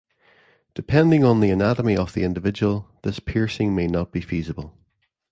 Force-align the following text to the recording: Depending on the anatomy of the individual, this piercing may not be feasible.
Depending 0.73 1.23
on 1.23 1.41
the 1.41 1.51
anatomy 1.51 1.95
of 1.95 2.13
the 2.15 2.23
individual, 2.23 2.89
this 3.03 3.19
piercing 3.19 3.75
may 3.75 3.85
not 3.85 4.11
be 4.11 4.19
feasible. 4.19 4.73